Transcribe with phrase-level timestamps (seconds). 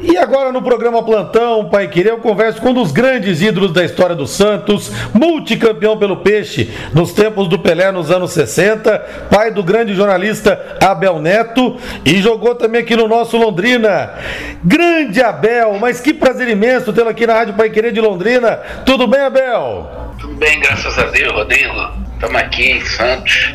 [0.00, 3.84] E agora no programa Plantão, Pai Querer, eu converso com um dos grandes ídolos da
[3.84, 8.98] história do Santos, multicampeão pelo Peixe nos tempos do Pelé nos anos 60,
[9.28, 14.14] pai do grande jornalista Abel Neto e jogou também aqui no nosso Londrina.
[14.62, 18.56] Grande Abel, mas que prazer imenso tê-lo aqui na Rádio Pai Querer de Londrina.
[18.86, 20.14] Tudo bem, Abel?
[20.20, 21.74] Tudo bem, graças a Deus, Rodrigo.
[22.14, 23.54] Estamos aqui em Santos,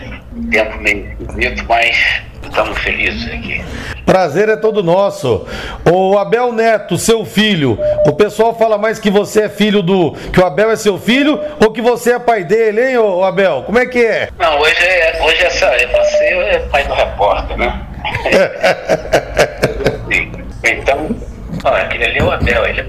[0.52, 3.64] tempo meio esquisito, mas estamos felizes aqui.
[4.06, 5.46] Prazer é todo nosso.
[5.90, 10.12] O Abel Neto, seu filho, o pessoal fala mais que você é filho do.
[10.32, 13.64] que o Abel é seu filho ou que você é pai dele, hein, ô Abel?
[13.64, 14.30] Como é que é?
[14.38, 17.88] Não, hoje é, hoje essa, é você é pai do repórter, né?
[20.64, 21.10] então,
[21.64, 22.84] ó, aquele ali é o Abel, ele é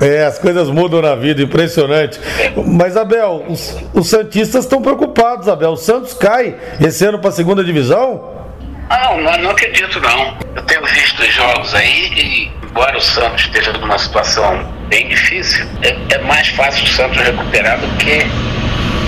[0.00, 2.18] É, as coisas mudam na vida, impressionante.
[2.66, 5.72] Mas, Abel, os, os Santistas estão preocupados, Abel.
[5.72, 8.40] O Santos cai esse ano para a segunda divisão?
[8.88, 10.36] Ah, não, não acredito não.
[10.56, 15.66] Eu tenho visto os jogos aí e, embora o Santos esteja numa situação bem difícil,
[15.82, 18.26] é, é mais fácil o Santos recuperar do que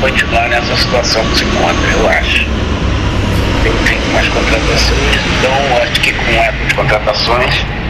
[0.00, 2.44] continuar nessa situação que se encontra, eu acho.
[3.62, 7.81] Tem feito mais contratações, então acho que com essas contratações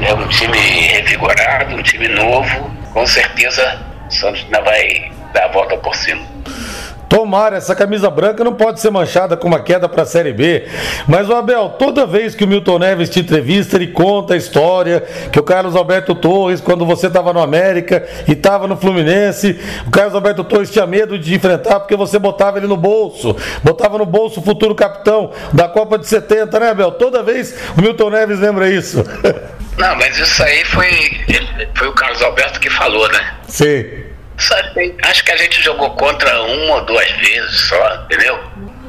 [0.00, 2.70] é um time revigorado, um time novo.
[2.92, 6.32] Com certeza o Santos ainda vai dar a volta por cima.
[7.12, 10.66] Tomara, essa camisa branca não pode ser manchada com uma queda para a Série B.
[11.06, 15.04] Mas, o Abel, toda vez que o Milton Neves te entrevista, ele conta a história
[15.30, 19.90] que o Carlos Alberto Torres, quando você estava no América e estava no Fluminense, o
[19.90, 24.06] Carlos Alberto Torres tinha medo de enfrentar porque você botava ele no bolso, botava no
[24.06, 26.92] bolso o futuro capitão da Copa de 70, né, Abel?
[26.92, 29.04] Toda vez o Milton Neves lembra isso.
[29.76, 31.20] Não, mas isso aí foi,
[31.74, 33.34] foi o Carlos Alberto que falou, né?
[33.48, 34.04] Sim.
[35.04, 38.38] Acho que a gente jogou contra uma ou duas vezes só, entendeu?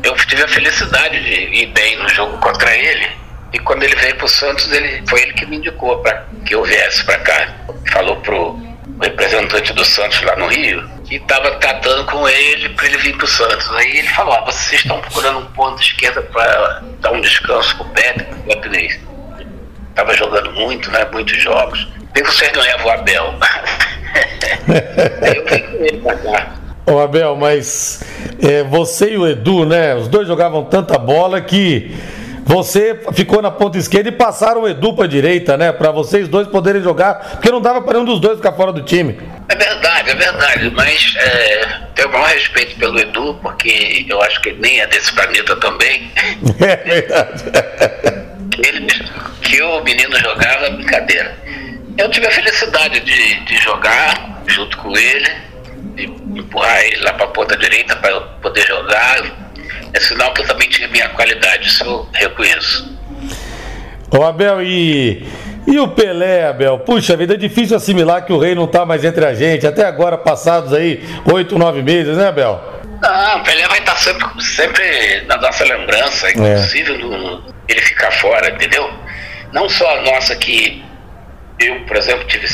[0.03, 3.08] Eu tive a felicidade de ir bem no jogo contra ele.
[3.53, 6.64] E quando ele veio pro Santos, ele, foi ele que me indicou para que eu
[6.64, 7.53] viesse para cá.
[7.92, 8.59] Falou pro
[9.02, 13.28] representante do Santos lá no Rio que estava tratando com ele para ele vir pro
[13.28, 13.69] Santos.
[13.72, 17.85] Aí ele falou: ah, vocês estão procurando um ponto esquerda para dar um descanso pro
[17.90, 19.00] Pepe, Pepe
[19.96, 21.06] Tava jogando muito, né?
[21.12, 21.88] Muitos jogos.
[22.16, 23.34] E vocês não levam o Abel.
[25.36, 26.54] eu com ele pra cá.
[26.86, 28.03] Ô Abel, mas
[28.42, 29.96] é, você e o Edu, né?
[29.96, 31.96] Os dois jogavam tanta bola que
[32.46, 35.72] você ficou na ponta esquerda e passaram o Edu para direita, né?
[35.72, 38.82] Para vocês dois poderem jogar, porque não dava para um dos dois ficar fora do
[38.82, 39.18] time.
[39.48, 44.42] É verdade, é verdade, mas é, tenho o maior respeito pelo Edu, porque eu acho
[44.42, 46.12] que ele nem é desse planeta também.
[46.59, 47.44] É verdade.
[48.64, 48.88] Ele,
[49.53, 51.38] que o menino jogava, brincadeira.
[51.96, 55.31] Eu tive a felicidade de, de jogar junto com ele,
[55.94, 56.06] de
[56.40, 59.22] empurrar ele lá para a ponta direita para poder jogar.
[59.94, 62.97] É sinal que eu também tinha minha qualidade, isso eu reconheço.
[64.09, 65.24] Ô Abel, e,
[65.68, 66.80] e o Pelé, Abel?
[66.80, 69.85] Puxa vida, é difícil assimilar que o rei não está mais entre a gente, até
[69.85, 72.59] agora passados aí oito, nove meses, né, Abel?
[73.00, 77.72] Não, o Pelé vai estar sempre, sempre na nossa lembrança, é impossível é.
[77.72, 79.03] ele ficar fora, entendeu?
[79.53, 80.84] Não só a nossa que
[81.59, 82.47] eu, por exemplo, tive,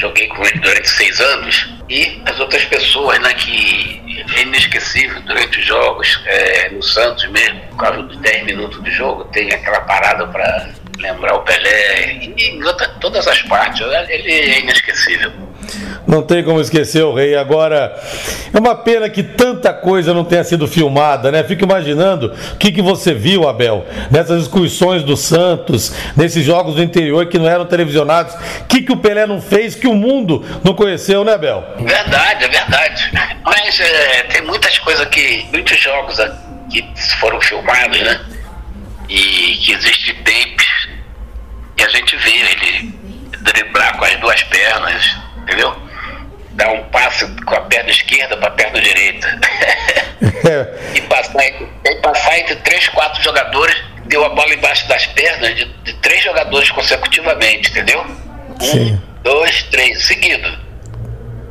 [0.00, 5.58] joguei com ele durante seis anos e as outras pessoas, né, que é inesquecível durante
[5.58, 9.80] os jogos, é, no Santos mesmo, por causa dos 10 minutos de jogo, tem aquela
[9.80, 15.32] parada para lembrar o Pelé e em outra, todas as partes, ele é inesquecível.
[16.06, 17.34] Não tem como esquecer o rei.
[17.34, 17.98] Agora,
[18.52, 21.42] é uma pena que tanta coisa não tenha sido filmada, né?
[21.44, 26.82] Fico imaginando o que, que você viu, Abel, nessas excursões do Santos, nesses jogos do
[26.82, 28.34] interior que não eram televisionados.
[28.34, 31.64] O que, que o Pelé não fez que o mundo não conheceu, né, Abel?
[31.80, 33.10] Verdade, é verdade.
[33.44, 35.46] Mas é, tem muitas coisas que.
[35.52, 36.16] muitos jogos
[36.70, 36.84] que
[37.20, 38.20] foram filmados, né?
[39.08, 40.94] E que existe tapes
[41.76, 42.94] e a gente vê ele
[43.40, 45.76] driblar com as duas pernas, entendeu?
[46.52, 49.40] Dar um passo com a perna esquerda para a perna direita.
[50.94, 55.54] e, passar entre, e passar entre três, quatro jogadores, deu a bola embaixo das pernas
[55.54, 58.04] de, de três jogadores consecutivamente, entendeu?
[58.60, 59.02] Um, Sim.
[59.22, 60.58] dois, três, seguido.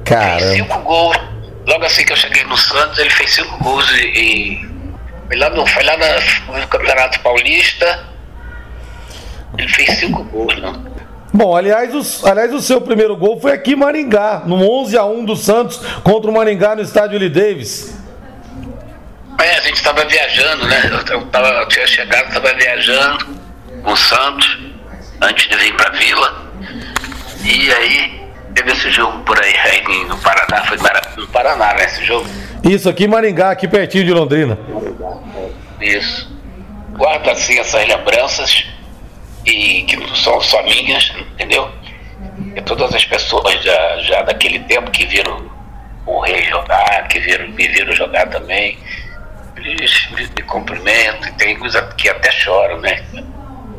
[0.05, 0.39] Cara.
[0.53, 1.17] Cinco gols.
[1.65, 4.05] Logo assim que eu cheguei no Santos, ele fez cinco gols e.
[4.05, 4.73] e
[5.27, 8.05] foi lá no, foi lá no Campeonato Paulista.
[9.57, 10.82] Ele fez cinco gols, não.
[11.33, 15.25] Bom, aliás, aliás, o seu primeiro gol foi aqui em Maringá, no 11 a 1
[15.25, 17.97] do Santos contra o Maringá no estádio Lee Davis.
[19.41, 20.91] É, a gente estava viajando, né?
[21.09, 23.25] Eu, tava, eu tinha chegado, estava viajando
[23.81, 24.59] com o Santos
[25.21, 26.43] antes de vir para a Vila.
[27.43, 28.21] E aí
[28.53, 30.77] teve esse jogo por aí, aí no Paraná, foi
[31.17, 31.85] no Paraná, né?
[31.85, 32.29] Esse jogo.
[32.63, 34.55] Isso, aqui em Maringá, aqui pertinho de Londrina.
[35.81, 36.31] Isso.
[36.95, 38.67] Guardo assim essas lembranças
[39.45, 41.69] e que não são só minhas, entendeu?
[42.55, 45.51] E todas as pessoas já, já daquele tempo que viram
[46.05, 48.77] o rei jogar, que viram, me viram jogar também,
[49.57, 53.03] eles me, me cumprimentam, e tem coisa que até choram, né?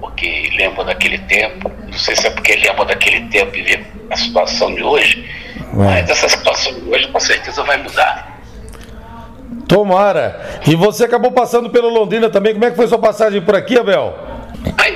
[0.00, 4.16] Porque lembram daquele tempo, não sei se é porque lembram daquele tempo e vê a
[4.16, 5.28] situação de hoje,
[5.72, 8.34] mas essa situação de hoje com certeza vai mudar.
[9.68, 10.60] Tomara.
[10.66, 12.52] E você acabou passando pelo Londrina também.
[12.52, 14.14] Como é que foi sua passagem por aqui, Abel?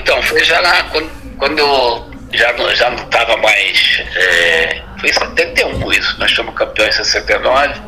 [0.08, 4.02] Então, foi já lá quando, quando eu já não já não mais.
[4.16, 6.18] É, foi em 71 isso.
[6.18, 7.78] Nós fomos campeões em 69.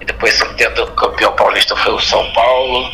[0.00, 2.90] E depois 70 o campeão paulista foi o São Paulo.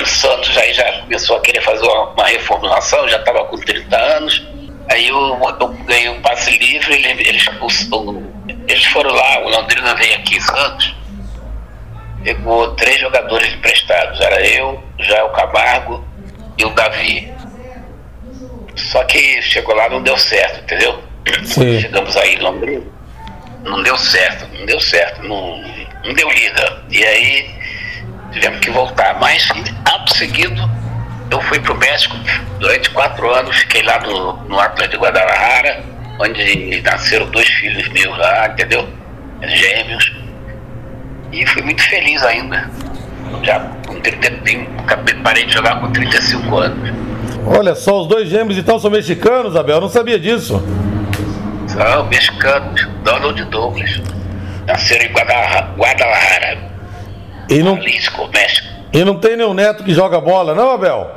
[0.00, 3.94] O Santos aí já começou a querer fazer uma, uma reformulação, já estava com 30
[3.94, 4.42] anos.
[4.90, 7.44] Aí eu, eu ganhei um passe livre, eles,
[8.68, 10.94] eles foram lá, o Londrina veio aqui em Santos
[12.22, 14.18] pegou três jogadores emprestados.
[14.18, 16.02] Era eu, já o Camargo
[16.56, 17.33] e o Davi.
[18.94, 21.02] Só que chegou lá não deu certo, entendeu?
[21.42, 21.80] Sim.
[21.80, 22.84] Chegamos aí em Londrina,
[23.64, 25.60] não deu certo, não deu certo, não,
[26.04, 26.78] não deu liga.
[26.88, 27.50] E aí
[28.30, 29.18] tivemos que voltar.
[29.18, 29.48] Mas,
[29.84, 30.70] ato seguido,
[31.28, 32.14] eu fui para o México
[32.60, 35.82] durante quatro anos, fiquei lá no, no Atlas de Guadalajara,
[36.20, 38.88] onde nasceram dois filhos meus lá, entendeu?
[39.42, 40.12] Gêmeos.
[41.32, 42.70] E fui muito feliz ainda.
[43.42, 43.58] Já
[43.88, 44.30] com 30,
[45.24, 47.13] parei de jogar com 35 anos.
[47.46, 49.76] Olha só, os dois gêmeos então são mexicanos, Abel?
[49.76, 50.62] Eu não sabia disso.
[51.68, 54.00] São mexicanos, Donald Douglas.
[54.66, 56.58] Nasceram em Guadalajara,
[57.50, 58.68] e não, Jalisco, México.
[58.92, 61.10] E não tem nenhum neto que joga bola, não, Abel?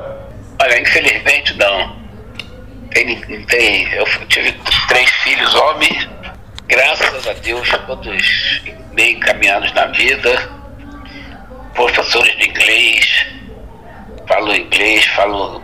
[0.62, 1.96] Olha, infelizmente não.
[2.92, 3.16] Tem,
[3.46, 4.54] tem, eu tive
[4.90, 6.10] três filhos homens
[6.68, 8.62] graças a Deus, todos
[8.94, 10.50] bem encaminhados na vida,
[11.74, 13.28] professores de inglês,
[14.28, 15.62] falo inglês, falo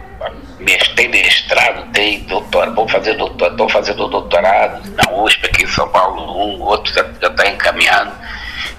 [0.96, 5.88] tem mestrado, tem doutorado, vou fazer doutorado, estou fazendo doutorado na USP aqui em São
[5.90, 8.12] Paulo, um, outro já está encaminhado.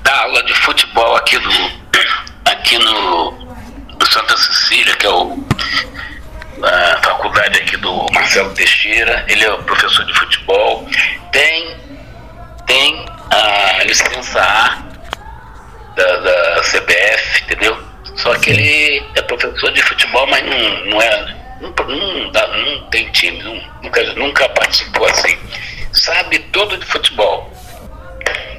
[0.03, 1.71] Dá aula de futebol aqui no,
[2.45, 3.31] aqui no,
[3.99, 5.45] no Santa Cecília, que é o,
[6.63, 10.89] a faculdade aqui do Marcelo Teixeira, ele é o professor de futebol.
[11.33, 11.85] Tem
[12.67, 14.83] tem a licença A
[15.97, 17.79] da, da CBF, entendeu?
[18.17, 21.44] Só que ele é professor de futebol, mas não, não é.
[21.61, 25.37] Não, não, dá, não tem time, não, nunca, nunca participou assim.
[25.93, 27.51] Sabe tudo de futebol.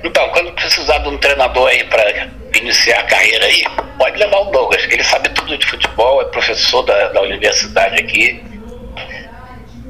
[0.04, 3.66] Então, quando precisar de um treinador aí para iniciar a carreira aí,
[3.98, 7.96] pode levar o Douglas, que ele sabe tudo de futebol, é professor da, da universidade
[8.00, 8.42] aqui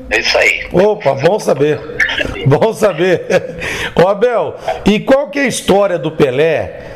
[0.10, 0.68] é isso aí.
[0.72, 1.80] Opa, bom saber.
[2.46, 3.26] bom saber.
[3.96, 4.56] Ô Abel,
[4.86, 6.95] e qual que é a história do Pelé?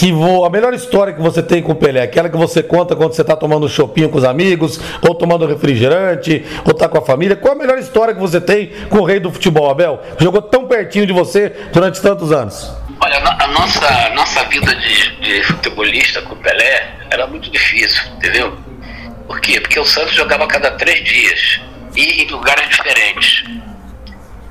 [0.00, 0.10] Que
[0.46, 3.20] a melhor história que você tem com o Pelé, aquela que você conta quando você
[3.20, 7.36] está tomando um chopinho com os amigos, ou tomando refrigerante, ou está com a família.
[7.36, 10.00] Qual a melhor história que você tem com o rei do futebol, Abel?
[10.18, 12.72] Jogou tão pertinho de você durante tantos anos.
[12.98, 18.56] Olha, a nossa, nossa vida de, de futebolista com o Pelé era muito difícil, entendeu?
[19.26, 19.60] Por quê?
[19.60, 21.60] Porque o Santos jogava a cada três dias
[21.94, 23.44] e em lugares diferentes.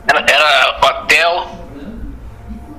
[0.08, 1.48] Era, era hotel,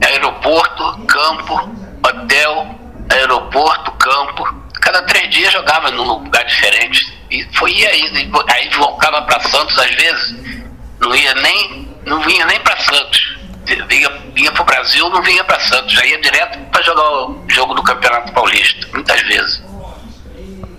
[0.01, 1.80] aeroporto, campo,
[2.11, 2.79] hotel,
[3.11, 4.45] aeroporto, campo.
[4.81, 7.19] Cada três dias jogava num lugar diferente.
[7.31, 10.37] E foi aí, aí voltava para Santos às vezes,
[10.99, 13.39] não ia nem, não vinha nem para Santos.
[13.89, 17.45] Vinha, vinha para o Brasil, não vinha para Santos, já ia direto para jogar o
[17.47, 19.63] jogo do Campeonato Paulista, muitas vezes.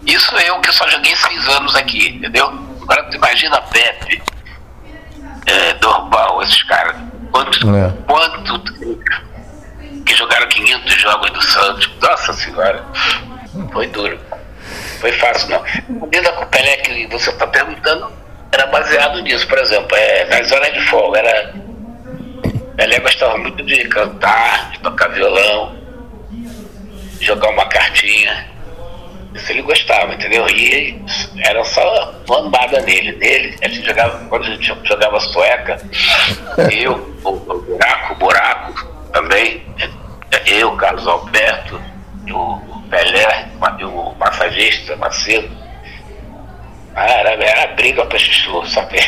[0.05, 2.47] Isso eu que só joguei seis anos aqui, entendeu?
[2.81, 4.21] Agora tu imagina Pepe,
[5.45, 6.97] é, Dorbal, esses caras.
[7.31, 7.93] Quanto, é.
[8.05, 8.59] quanto
[10.05, 11.89] que jogaram 500 jogos do Santos.
[12.01, 12.83] Nossa Senhora,
[13.71, 14.19] foi duro.
[14.99, 15.63] Foi fácil, não.
[16.01, 18.11] O Vida com o Pelé que você está perguntando
[18.51, 21.19] era baseado nisso, por exemplo, é, nas horas de folga.
[21.19, 21.53] Era,
[22.75, 25.75] Pelé gostava muito de cantar, de tocar violão,
[27.21, 28.49] jogar uma cartinha.
[29.33, 30.45] Isso ele gostava, entendeu?
[30.49, 31.01] E
[31.45, 33.13] era só lambada nele.
[33.13, 35.77] Nele, a gente jogava, quando a gente jogava sueca,
[36.69, 39.63] eu, o, o buraco, o buraco também,
[40.45, 41.81] eu, Carlos Alberto,
[42.29, 43.47] o Pelé,
[43.85, 45.49] o massagista Macedo.
[46.93, 48.99] Ah, era, briga pra chuchu, sabe?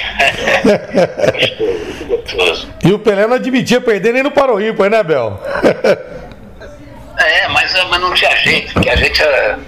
[2.07, 5.41] gostoso, E o Pelé não admitia perder nem no Paroímpo, né, Bel?
[7.19, 9.59] é, mas, mas não tinha jeito, porque a gente era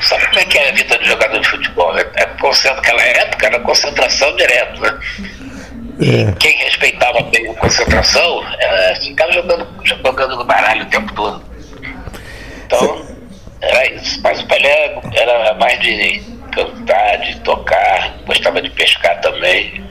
[0.00, 1.96] sabe como é que é a vida de jogador de futebol?
[1.98, 4.98] É, é naquela época era concentração direto, né?
[6.00, 6.32] É.
[6.38, 11.44] Quem respeitava bem a concentração é, ficava jogando, jogando no baralho o tempo todo.
[12.66, 13.06] Então,
[13.60, 14.20] era isso.
[14.22, 16.22] Mas o Pelé era mais de
[16.52, 19.82] cantar, de tocar, gostava de pescar também.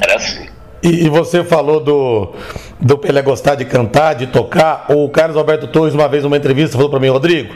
[0.00, 0.48] Era assim.
[0.82, 2.34] E, e, você falou do,
[2.80, 4.86] do Pelé gostar de cantar, de tocar.
[4.88, 7.54] O Carlos Alberto Torres, uma vez numa entrevista, falou para mim, Rodrigo,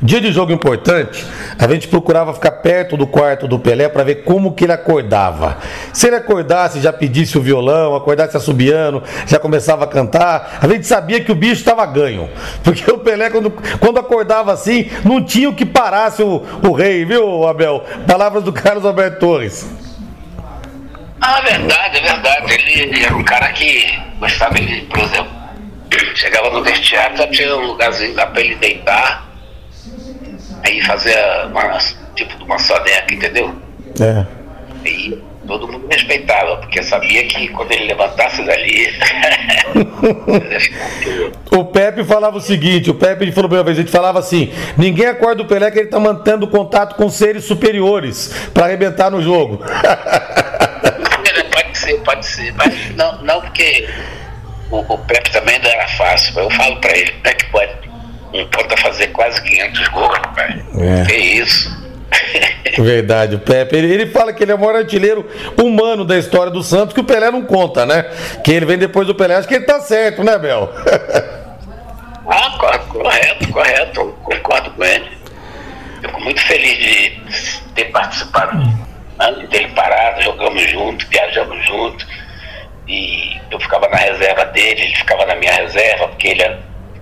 [0.00, 1.26] dia de jogo importante,
[1.58, 5.58] a gente procurava ficar perto do quarto do Pelé para ver como que ele acordava.
[5.92, 10.86] Se ele acordasse, já pedisse o violão, acordasse assobiando, já começava a cantar, a gente
[10.86, 12.28] sabia que o bicho estava ganho.
[12.62, 17.04] Porque o Pelé, quando, quando acordava assim, não tinha o que parasse o, o rei,
[17.04, 17.84] viu, Abel?
[18.06, 19.81] Palavras do Carlos Alberto Torres.
[21.22, 22.52] Ah, verdade, é verdade.
[22.52, 25.30] Ele era um cara que gostava, ele, por exemplo,
[26.16, 29.28] chegava no vestiário, já tinha um lugarzinho lá para ele deitar,
[30.64, 31.78] aí fazia uma,
[32.16, 33.54] tipo de uma soneca, entendeu?
[34.00, 34.26] É.
[34.84, 38.88] Aí todo mundo respeitava, porque sabia que quando ele levantasse dali.
[41.52, 45.06] o Pepe falava o seguinte: o Pepe falou uma vez, a gente falava assim: ninguém
[45.06, 49.60] acorda o Pelé que ele está mantendo contato com seres superiores para arrebentar no jogo.
[52.22, 53.88] pode ser, mas não, não porque
[54.70, 56.38] o, o Pepe também não era fácil.
[56.38, 57.72] Eu falo pra ele, como é que pode
[58.32, 60.54] um ponta fazer quase 500 gols, rapaz?
[60.78, 61.04] É.
[61.04, 61.82] Que isso?
[62.78, 63.76] Verdade, o Pepe.
[63.76, 65.28] Ele, ele, fala que ele é o maior artilheiro
[65.60, 68.04] humano da história do Santos, que o Pelé não conta, né?
[68.42, 69.36] Que ele vem depois do Pelé.
[69.36, 70.72] Acho que ele tá certo, né, Bel?
[72.26, 74.00] ah, correto, correto.
[74.00, 75.10] Eu concordo com ele.
[76.00, 77.20] Fico muito feliz de
[77.74, 78.56] ter participado
[79.18, 82.06] antes dele parado, jogamos junto, viajamos junto.
[82.88, 86.56] E eu ficava na reserva dele, ele ficava na minha reserva, porque ele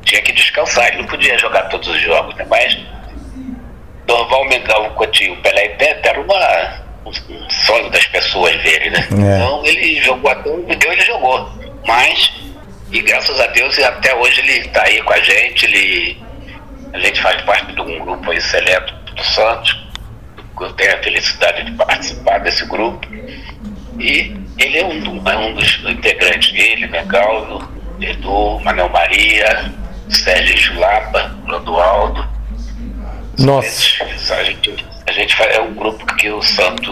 [0.05, 2.47] tinha que descansar, ele não podia jogar todos os jogos, né?
[2.49, 2.79] Mas
[4.07, 9.09] Dorval Mengão, Coutinho, Pelé e Pepe era uma, um sonho das pessoas dele, né?
[9.11, 9.37] É.
[9.37, 11.51] Então ele jogou até onde deu, ele jogou.
[11.87, 12.33] Mas,
[12.91, 16.23] e graças a Deus, até hoje ele está aí com a gente, ele,
[16.93, 19.90] a gente faz parte de um grupo aí seleto do Santos
[20.61, 23.07] eu tenho a felicidade de participar desse grupo.
[23.99, 27.69] E ele é um, do, é um dos integrantes dele, Megaldo,
[28.01, 29.73] Edu, Manel Maria,
[30.09, 32.29] Sérgio Chulapa, Clodoaldo.
[33.39, 34.05] Nossa.
[34.35, 36.89] A gente, a gente é um grupo que o Santos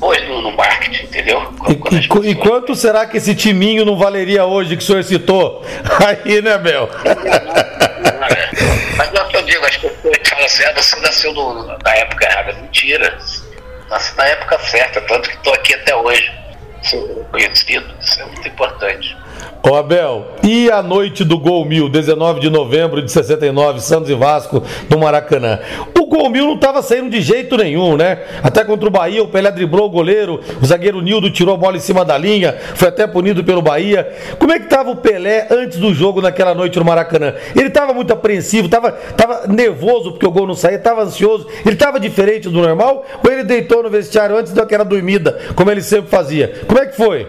[0.00, 1.52] hoje no, no marketing, entendeu?
[1.68, 5.64] E, e, e, quanto será que esse timinho não valeria hoje que o senhor citou?
[6.06, 6.88] Aí, né, Bel?
[10.64, 12.52] ah, você nasceu no, na época errada.
[12.54, 13.18] Mentira.
[13.88, 16.30] Nasci na época certa, tanto que estou aqui até hoje.
[16.82, 19.16] Sou conhecido, isso é muito importante.
[19.60, 24.14] Ô Abel, e a noite do Gol Mil, 19 de novembro de 69, Santos e
[24.14, 25.58] Vasco no Maracanã?
[25.98, 28.22] O Gol Mil não estava saindo de jeito nenhum, né?
[28.42, 31.76] Até contra o Bahia, o Pelé driblou o goleiro, o zagueiro Nildo tirou a bola
[31.76, 34.10] em cima da linha, foi até punido pelo Bahia.
[34.38, 37.34] Como é que estava o Pelé antes do jogo naquela noite no Maracanã?
[37.54, 41.74] Ele estava muito apreensivo, estava tava nervoso porque o gol não saía, estava ansioso, ele
[41.74, 46.08] estava diferente do normal ou ele deitou no vestiário antes daquela dormida, como ele sempre
[46.08, 46.62] fazia?
[46.66, 47.26] Como é que foi?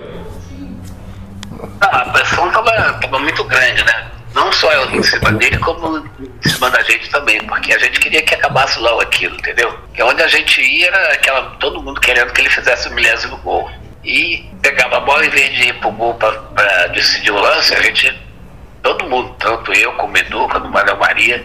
[1.82, 4.12] Ah, a pressão estava muito grande, né?
[4.34, 8.00] Não só eu em cima dele, como em cima da gente também, porque a gente
[8.00, 9.78] queria que acabasse logo aquilo, entendeu?
[9.94, 13.38] Que onde a gente ia era aquela, todo mundo querendo que ele fizesse o milésimo
[13.38, 13.70] gol.
[14.04, 17.82] E pegava a bola, em vez de ir pro gol para decidir o lance, a
[17.82, 18.18] gente,
[18.82, 21.44] todo mundo, tanto eu como o Edu, como o Manuel Maria,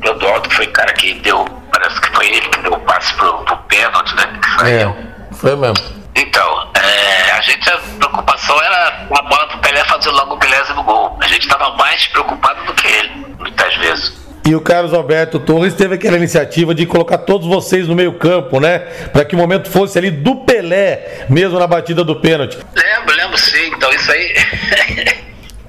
[0.00, 3.12] Clodoaldo, que foi o cara que deu, parece que foi ele que deu o passe
[3.14, 4.40] pro, pro pênalti, né?
[4.40, 5.95] Que é, foi mesmo.
[6.16, 10.82] Então, é, a gente, a preocupação era a bola pro Pelé fazer logo o milésimo
[10.82, 11.18] gol.
[11.20, 14.26] A gente estava mais preocupado do que ele, muitas vezes.
[14.46, 18.78] E o Carlos Alberto Torres teve aquela iniciativa de colocar todos vocês no meio-campo, né?
[19.12, 22.56] Para que o momento fosse ali do Pelé, mesmo na batida do pênalti.
[22.74, 23.66] Lembro, lembro sim.
[23.74, 24.34] Então isso aí.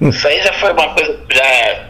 [0.00, 1.84] isso aí já foi uma coisa já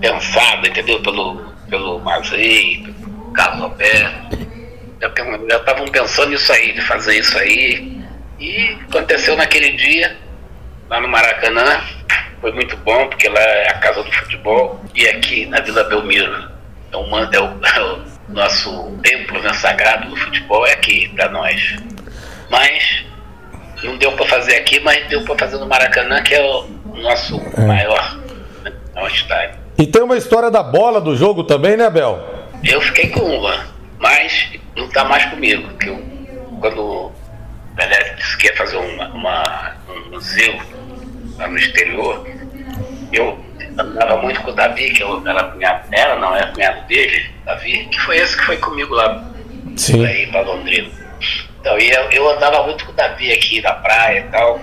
[0.00, 1.00] pensada, entendeu?
[1.00, 4.45] Pelo, pelo Mazei, pelo Carlos Alberto
[5.00, 8.00] já estavam pensando nisso aí, de fazer isso aí.
[8.38, 10.16] E aconteceu naquele dia,
[10.88, 11.80] lá no Maracanã.
[12.40, 14.80] Foi muito bom, porque lá é a casa do futebol.
[14.94, 16.50] E aqui na Vila Belmiro
[16.92, 21.28] é, uma, é, o, é o, nosso templo né, sagrado do futebol, é aqui para
[21.30, 21.76] nós.
[22.50, 23.04] Mas
[23.82, 27.40] não deu para fazer aqui, mas deu para fazer no Maracanã, que é o nosso
[27.56, 27.60] é.
[27.60, 28.18] maior
[28.62, 28.72] né,
[29.08, 29.58] estádio.
[29.78, 32.48] E tem uma história da bola do jogo também, né, Bel?
[32.64, 35.68] Eu fiquei com uma mas não está mais comigo.
[35.78, 36.02] Que eu,
[36.60, 37.12] quando o
[37.74, 40.60] Pelé disse que ia fazer uma, uma, um museu
[41.36, 42.26] lá no exterior,
[43.12, 43.38] eu
[43.78, 47.86] andava muito com o Davi, que eu era cunhado dela, não era cunhado dele, Davi,
[47.86, 49.24] que foi esse que foi comigo lá
[49.76, 50.04] Sim.
[50.04, 50.90] aí para Londrina.
[51.60, 54.60] Então eu, eu andava muito com o Davi aqui na praia e tal.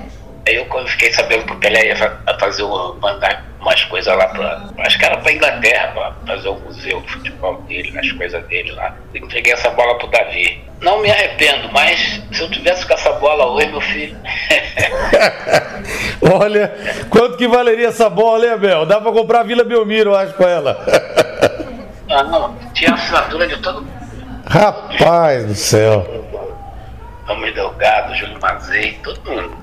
[0.48, 1.96] Aí eu quando fiquei sabendo que o Pelé ia
[2.40, 4.70] fazer uma, mandar umas coisas lá para.
[4.79, 8.72] Acho que era para Inglaterra, para fazer o museu de futebol dele, as coisas dele
[8.74, 8.96] lá.
[9.13, 10.62] Eu entreguei essa bola pro Davi.
[10.82, 14.17] Não me arrependo, mas se eu tivesse com essa bola hoje, meu filho.
[16.39, 16.74] Olha,
[17.10, 18.86] quanto que valeria essa bola, hein, Abel?
[18.86, 20.77] Dá para comprar a Vila Belmiro, eu acho, com ela.
[22.12, 24.03] ah, não, tinha assinatura de todo mundo.
[24.46, 26.05] Rapaz do céu.
[27.25, 29.58] Ramos Delgado, Júlio Mazei, todo mundo.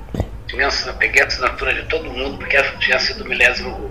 [0.50, 3.90] Tinha, peguei a assinatura de todo mundo, porque tinha sido o milésimo gol.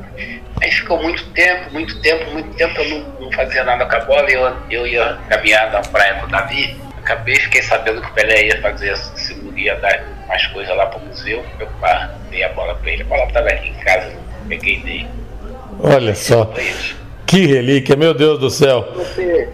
[0.62, 4.00] Aí ficou muito tempo, muito tempo, muito tempo, eu não, não fazia nada com a
[4.02, 6.78] bola, eu, eu ia caminhar na praia com o Davi.
[6.98, 11.00] Acabei, fiquei sabendo que o Pelé ia fazer, se ia dar mais coisas lá para
[11.00, 13.04] o museu, eu pá, dei a bola para ele.
[13.04, 14.12] A bola estava aqui em casa,
[14.50, 15.08] peguei e dei.
[15.80, 16.54] Olha só.
[17.26, 18.92] Que relíquia, meu Deus do céu.
[18.96, 19.48] Você,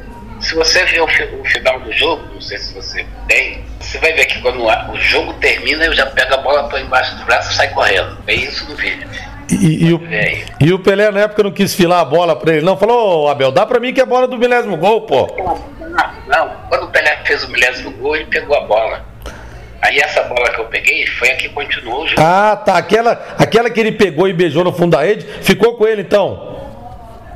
[0.45, 4.13] se você ver o, o, final do jogo, não sei se você tem, você vai
[4.13, 7.51] ver que quando o jogo termina, eu já pego a bola, põe embaixo do braço
[7.51, 8.15] e sai correndo.
[8.27, 9.09] É isso no vídeo.
[9.49, 10.01] E, e, o,
[10.59, 12.77] e, o, Pelé na época não quis filar a bola pra ele, não?
[12.77, 15.27] Falou, oh, Abel, dá pra mim que é a bola do milésimo gol, pô.
[15.79, 19.03] Não, não, quando o Pelé fez o milésimo gol, ele pegou a bola.
[19.81, 22.21] Aí essa bola que eu peguei foi a que continuou o jogo.
[22.21, 22.77] Ah, tá.
[22.77, 26.55] Aquela, aquela que ele pegou e beijou no fundo da rede, ficou com ele então?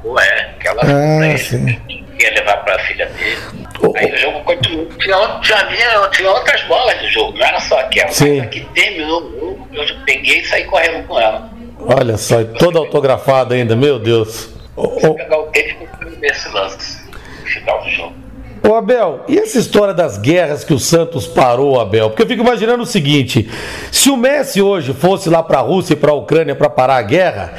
[0.03, 1.77] Ué, aquela ah, sim.
[2.23, 3.38] Ia levar pra filha dele.
[3.81, 4.88] Oh, Aí o jogo continuou.
[4.99, 8.09] Tinha, tinha, tinha, tinha outras bolas do jogo, não era só aquela.
[8.09, 8.39] Sim.
[8.39, 11.49] Mas que terminou o jogo, eu peguei e saí correndo com ela.
[11.79, 14.49] Olha só, toda autografada ainda, meu Deus.
[14.75, 18.29] Vou pegar o tempo e ver esse lance, no final do jogo.
[18.67, 22.09] Ô Abel, e essa história das guerras que o Santos parou, Abel?
[22.09, 23.49] Porque eu fico imaginando o seguinte:
[23.91, 26.97] se o Messi hoje fosse lá para a Rússia e para a Ucrânia para parar
[26.97, 27.53] a guerra,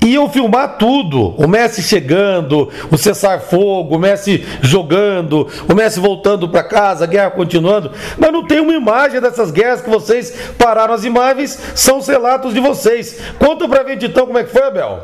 [0.00, 1.30] iam filmar tudo.
[1.36, 7.30] O Messi chegando, o cessar-fogo, o Messi jogando, o Messi voltando para casa, a guerra
[7.30, 7.92] continuando.
[8.16, 10.94] Mas não tem uma imagem dessas guerras que vocês pararam.
[10.94, 13.20] As imagens são os relatos de vocês.
[13.38, 15.02] Conta pra gente então como é que foi, Abel.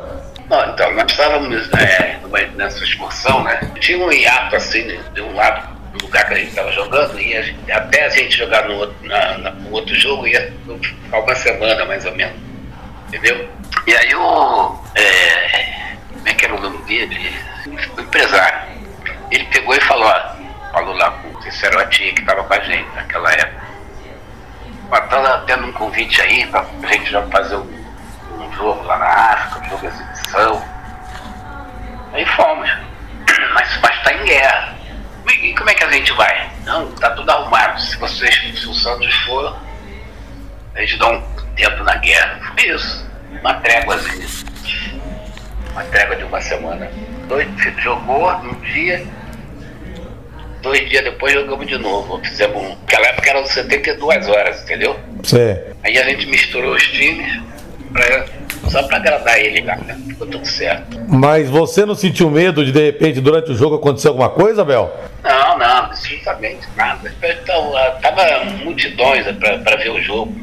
[0.49, 2.19] Não, então, nós estávamos é,
[2.55, 3.59] nessa excursão, né?
[3.79, 7.19] Tinha um hiato assim, né, de um lado do lugar que a gente estava jogando,
[7.19, 7.35] e
[7.71, 11.85] até a gente jogar no outro, na, na, no outro jogo ia ficar uma semana
[11.85, 12.44] mais ou menos.
[13.15, 13.49] Entendeu?
[13.87, 14.77] E aí o.
[14.93, 17.33] É, como é que era o nome dele?
[17.95, 18.75] O empresário.
[19.31, 22.93] Ele pegou e falou, ó, falou lá com o Cicerotinha que estava com a gente
[22.93, 23.65] naquela época.
[24.91, 27.85] Estão tendo um convite aí para a gente já fazer um,
[28.37, 30.65] um jogo lá na África, um jogo assim exibição.
[32.11, 32.69] Aí fomos.
[33.53, 34.75] Mas está em guerra.
[35.41, 36.49] E como é que a gente vai?
[36.65, 37.79] Não, tá tudo arrumado.
[37.81, 39.57] Se vocês, se o Santos for,
[40.75, 42.39] a gente dá um tempo na guerra.
[42.53, 43.05] Foi isso.
[43.41, 44.25] Uma trégua assim.
[45.71, 46.89] Uma trégua de uma semana.
[47.27, 47.47] Dois,
[47.79, 49.05] jogou um dia,
[50.61, 52.19] dois dias depois jogamos de novo.
[52.23, 52.69] Fizemos um.
[52.69, 54.99] Naquela época eram 72 horas, entendeu?
[55.23, 55.57] Sim.
[55.83, 57.41] Aí a gente misturou os times
[57.91, 58.25] pra
[58.69, 59.95] só pra agradar ele, cara.
[60.07, 60.99] Ficou tudo certo.
[61.07, 64.93] Mas você não sentiu medo de, de repente, durante o jogo acontecer alguma coisa, Bel?
[65.23, 67.13] Não, não, absolutamente nada.
[67.21, 70.33] Então, tava multidões pra, pra ver o jogo.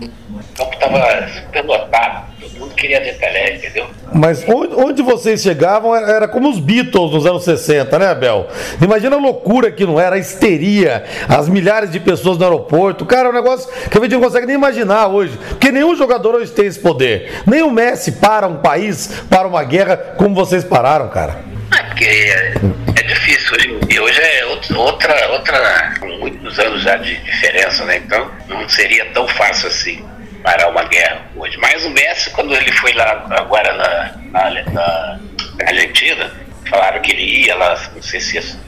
[0.51, 3.87] O campo tava super lotado mundo queria ver Pelé, entendeu?
[4.13, 8.49] Mas onde, onde, vocês chegavam era como os Beatles nos anos 60, né, Bel?
[8.81, 13.05] Imagina a loucura que não era, a histeria, as milhares de pessoas no aeroporto.
[13.05, 15.37] Cara, é um negócio que a gente não consegue nem imaginar hoje.
[15.49, 17.43] Porque nenhum jogador hoje tem esse poder.
[17.47, 21.41] Nem o Messi para um país, para uma guerra, como vocês pararam, cara.
[21.77, 22.55] É porque é,
[22.97, 23.81] é difícil hoje.
[23.89, 27.97] E hoje é outra, outra, muitos anos já de diferença, né?
[27.97, 30.12] Então não seria tão fácil assim
[30.43, 31.57] parar uma guerra hoje.
[31.59, 35.21] Mas o Messi, quando ele foi lá agora na, na, na
[35.67, 36.31] Argentina,
[36.69, 38.59] falaram que ele ia lá, não sei se isso.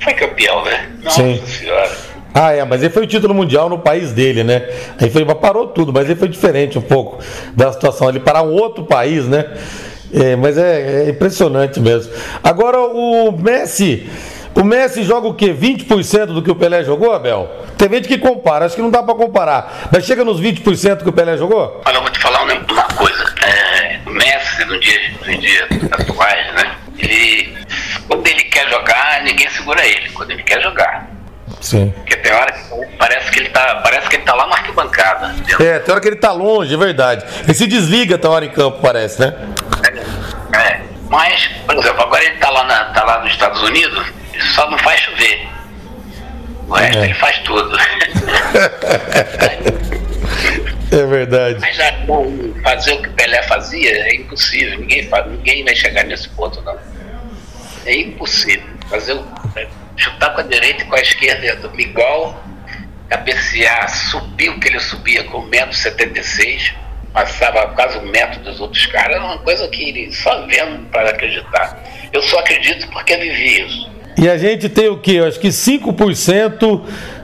[0.00, 0.90] Foi campeão, né?
[1.02, 1.46] Nossa Sim.
[1.46, 1.90] senhora.
[2.34, 4.68] Ah, é, mas ele foi o título mundial no país dele, né?
[5.00, 7.18] Aí foi, parou tudo, mas ele foi diferente um pouco
[7.54, 8.10] da situação.
[8.10, 9.56] Ele parar um outro país, né?
[10.12, 12.12] É, mas é, é impressionante mesmo.
[12.44, 14.06] Agora, o Messi
[14.56, 15.52] o Messi joga o quê?
[15.52, 17.64] 20% do que o Pelé jogou, Abel?
[17.76, 19.88] Tem gente que compara, acho que não dá para comparar.
[19.92, 21.82] Mas chega nos 20% que o Pelé jogou?
[21.84, 23.34] Olha, eu vou te falar uma coisa.
[23.44, 26.74] É, o Messi, no dia, no dia atuais, né?
[26.98, 27.54] Ele,
[28.08, 30.08] quando ele quer jogar, ninguém segura ele.
[30.10, 31.10] Quando ele quer jogar.
[31.60, 31.92] Sim.
[31.94, 35.34] Porque tem hora que parece que ele tá, parece que ele tá lá na arquibancada.
[35.36, 35.70] Entendeu?
[35.70, 37.26] É, tem hora que ele tá longe, é verdade.
[37.42, 39.34] Ele se desliga tem hora em campo, parece, né?
[39.84, 40.82] É, é.
[41.10, 44.06] Mas, por exemplo, agora ele tá lá, na, tá lá nos Estados Unidos
[44.42, 45.48] só não faz chover.
[46.68, 47.04] O resto é.
[47.04, 47.76] ele faz tudo.
[50.92, 51.58] é verdade.
[51.60, 51.92] Mas já,
[52.62, 54.80] fazer o que Pelé fazia é impossível.
[54.80, 56.76] Ninguém, faz, ninguém vai chegar nesse ponto, não.
[57.84, 58.66] É impossível.
[58.90, 59.24] Fazer o,
[59.56, 62.44] é, chutar com a direita e com a esquerda igual,
[63.08, 66.74] cabecear, subir o que ele subia com 1,76m.
[67.12, 71.10] passava quase um metro dos outros caras, era uma coisa que ele só vendo para
[71.10, 71.80] acreditar.
[72.12, 73.95] Eu só acredito porque vivi isso.
[74.16, 75.12] E a gente tem o quê?
[75.12, 76.80] Eu acho que 5%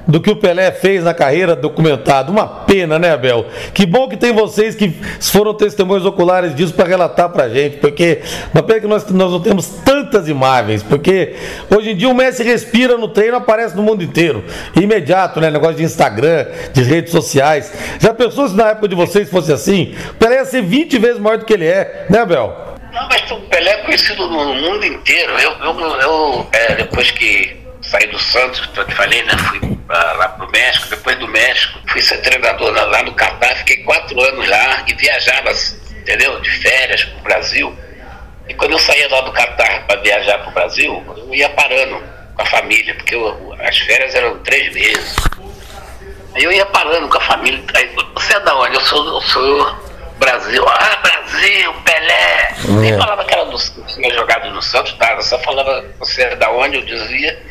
[0.06, 2.32] do que o Pelé fez na carreira documentado.
[2.32, 3.46] Uma pena, né, Abel?
[3.72, 8.20] Que bom que tem vocês que foram testemunhos oculares disso para relatar pra gente, porque
[8.52, 11.34] uma pena que nós, nós não temos tantas imagens, porque
[11.74, 14.44] hoje em dia o Messi respira no treino, aparece no mundo inteiro.
[14.76, 15.50] Imediato, né?
[15.50, 17.72] Negócio de Instagram, de redes sociais.
[17.98, 19.94] Já pensou se na época de vocês fosse assim?
[20.10, 22.71] O Pelé ia ser 20 vezes maior do que ele é, né, Abel?
[22.92, 25.32] Não, mas o Pelé é conhecido no mundo inteiro.
[25.38, 29.32] Eu, eu, eu é, depois que saí do Santos, que eu te falei, né?
[29.48, 30.88] Fui pra, lá pro México.
[30.88, 33.56] Depois do México, fui ser treinador lá no Catar.
[33.56, 35.50] Fiquei quatro anos lá e viajava,
[35.96, 36.38] entendeu?
[36.40, 37.76] De férias pro Brasil.
[38.48, 42.02] E quando eu saía lá do Catar para viajar pro Brasil, eu ia parando
[42.34, 45.16] com a família, porque eu, as férias eram três meses.
[46.34, 47.62] Aí eu ia parando com a família.
[47.74, 48.74] Aí, você é da onde?
[48.74, 49.91] Eu sou, eu sou
[50.22, 52.54] Brasil, ah, Brasil, Pelé.
[52.54, 52.54] É.
[52.80, 56.48] Nem falava que era do, tinha jogado no Santos, nada, só falava você é da
[56.52, 57.42] onde eu dizia.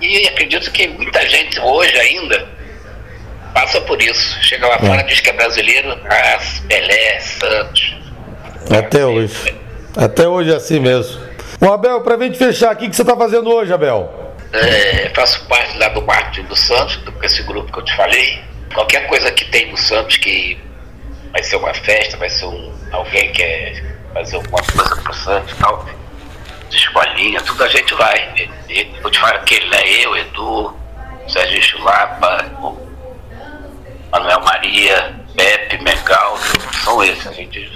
[0.00, 2.48] E acredito que muita gente hoje ainda
[3.52, 4.40] passa por isso.
[4.40, 4.78] Chega lá é.
[4.78, 6.38] fora, diz que é brasileiro, ah,
[6.68, 7.96] Pelé, Santos.
[8.70, 9.56] Até assim, hoje.
[9.96, 11.20] Até hoje é assim mesmo.
[11.60, 14.34] O Abel, pra gente fechar aqui, o que você tá fazendo hoje, Abel?
[14.52, 18.40] É, faço parte lá do marketing do Santos, com esse grupo que eu te falei.
[18.72, 20.56] Qualquer coisa que tem no Santos que
[21.36, 25.52] vai ser uma festa, vai ser um, alguém que quer fazer alguma coisa pro Santos
[25.52, 25.84] e tal,
[26.70, 28.50] de escolinha, tudo a gente vai.
[28.70, 30.74] E, vou te falar que ele é eu, Edu,
[31.28, 32.42] Sérgio Chulapa,
[34.10, 36.38] Manuel Maria, Pepe, Mengal,
[36.82, 37.26] são esses.
[37.26, 37.70] A gente,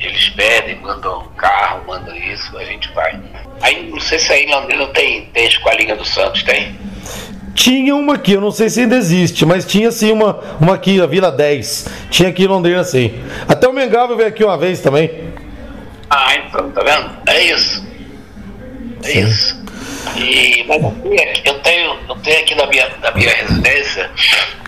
[0.00, 3.20] eles pedem, mandam carro, mandam isso, a gente vai.
[3.60, 6.74] Aí não sei se aí em Londrina tem, tem escolinha do Santos, tem?
[7.54, 11.00] Tinha uma aqui, eu não sei se ainda existe, mas tinha sim uma, uma aqui,
[11.00, 11.88] a Vila 10.
[12.10, 13.14] Tinha aqui em Londrina sim.
[13.48, 15.32] Até o Mengável veio aqui uma vez também.
[16.10, 17.10] Ah, então, tá vendo?
[17.26, 17.86] É isso.
[19.04, 19.20] É sim.
[19.20, 19.64] isso.
[20.16, 20.82] E mas
[21.44, 24.10] eu tenho, eu tenho aqui na minha, na minha residência,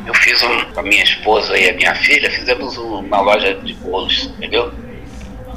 [0.06, 3.74] eu fiz um, com a minha esposa e a minha filha, fizemos uma loja de
[3.74, 4.72] bolos, entendeu?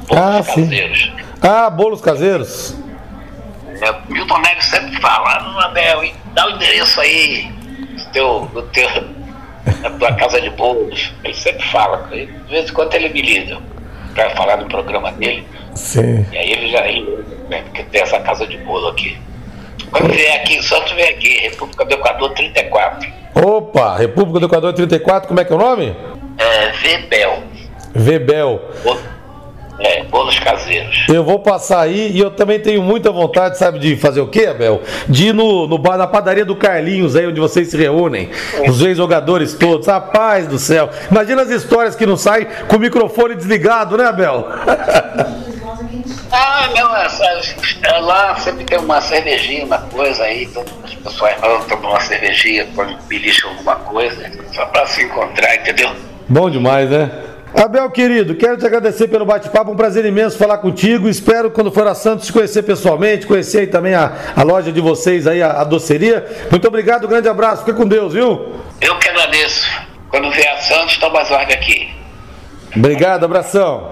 [0.08, 0.98] Bolos ah, caseiros.
[0.98, 1.12] Sim.
[1.42, 2.76] Ah, bolos caseiros.
[3.80, 7.52] É, Milton Neves sempre fala, ah, Abel, dá o endereço aí
[7.96, 8.88] do teu, do teu,
[9.82, 11.12] da tua casa de bolos.
[11.24, 13.58] Ele sempre fala, de vez em quando ele me liga
[14.14, 15.46] para falar no programa dele.
[15.74, 16.26] Sim.
[16.32, 17.02] E aí ele já ri,
[17.48, 19.18] né, porque tem essa casa de bolo aqui.
[19.90, 23.10] Quando vier aqui em Santos, vem aqui, República do Equador 34.
[23.34, 25.96] Opa, República do Equador 34, como é que é o nome?
[26.38, 27.42] É, Vebel.
[27.94, 28.62] Vebel.
[29.80, 31.06] É, bolos caseiros.
[31.08, 34.46] Eu vou passar aí e eu também tenho muita vontade, sabe, de fazer o quê,
[34.46, 34.82] Abel?
[35.08, 38.28] De ir no, no bar, na padaria do Carlinhos, aí onde vocês se reúnem.
[38.54, 38.70] É.
[38.70, 39.86] Os ex-jogadores todos.
[39.86, 40.90] Rapaz do céu.
[41.10, 44.46] Imagina as histórias que não saem com o microfone desligado, né, Abel?
[46.30, 47.24] ah, meu, essa,
[48.00, 52.68] lá sempre tem uma cervejinha, uma coisa aí, então as pessoas vão tomar uma cervejinha,
[53.08, 55.90] beliscam alguma coisa, só pra se encontrar, entendeu?
[56.28, 57.29] Bom demais, né?
[57.54, 61.08] Abel, querido, quero te agradecer pelo bate-papo, um prazer imenso falar contigo.
[61.08, 64.80] Espero, quando for a Santos, te conhecer pessoalmente, conhecer aí também a, a loja de
[64.80, 66.26] vocês aí, a, a doceria.
[66.50, 68.54] Muito obrigado, grande abraço, fica com Deus, viu?
[68.80, 69.68] Eu que agradeço.
[70.08, 71.94] Quando vier a Santos, toma ordem aqui.
[72.74, 73.90] Obrigado, abração.